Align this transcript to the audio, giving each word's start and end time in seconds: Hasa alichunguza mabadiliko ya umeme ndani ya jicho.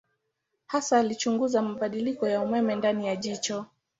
Hasa 0.67 0.97
alichunguza 0.99 1.61
mabadiliko 1.61 2.27
ya 2.27 2.41
umeme 2.41 2.75
ndani 2.75 3.07
ya 3.07 3.15
jicho. 3.15 3.65